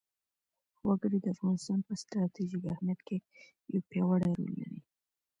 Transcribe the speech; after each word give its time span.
وګړي 0.87 1.19
د 1.21 1.27
افغانستان 1.35 1.79
په 1.87 1.93
ستراتیژیک 2.01 2.63
اهمیت 2.73 2.99
کې 3.07 3.17
یو 3.73 3.81
پیاوړی 3.89 4.31
رول 4.37 4.51
لري. 4.61 4.79